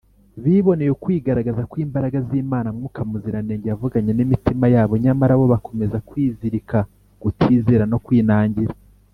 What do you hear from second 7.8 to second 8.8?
no kwinangira